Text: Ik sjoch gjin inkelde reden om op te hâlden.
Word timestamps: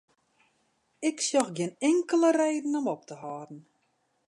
Ik 1.09 1.17
sjoch 1.27 1.49
gjin 1.57 1.73
inkelde 1.89 2.31
reden 2.41 2.73
om 2.79 2.85
op 2.95 3.01
te 3.09 3.15
hâlden. 3.21 3.61